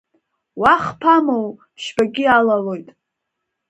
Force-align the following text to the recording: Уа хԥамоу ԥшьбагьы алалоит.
Уа 0.61 0.73
хԥамоу 0.83 1.47
ԥшьбагьы 1.75 2.25
алалоит. 2.37 2.87